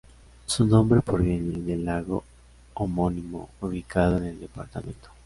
Su 0.47 0.65
nombre 0.65 1.01
proviene 1.01 1.59
del 1.59 1.85
lago 1.85 2.23
homónimo, 2.73 3.49
ubicado 3.61 4.17
en 4.17 4.23
el 4.23 4.39
departamento. 4.39 5.09